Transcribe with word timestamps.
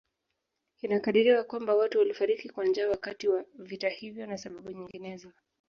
Inakadiriwa 0.81 1.43
kwamba 1.43 1.75
watu 1.75 1.97
walifariki 1.99 2.49
kwa 2.49 2.65
njaa 2.65 2.89
wakati 2.89 3.27
wa 3.27 3.45
vita 3.59 3.89
hivyo 3.89 4.27
na 4.27 4.37
sababu 4.37 4.71
nyinginezo 4.71 5.31